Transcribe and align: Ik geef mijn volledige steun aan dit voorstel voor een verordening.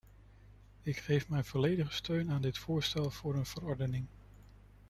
Ik 0.81 0.97
geef 0.97 1.29
mijn 1.29 1.45
volledige 1.45 1.93
steun 1.93 2.31
aan 2.31 2.41
dit 2.41 2.57
voorstel 2.57 3.09
voor 3.11 3.35
een 3.35 3.45
verordening. 3.45 4.05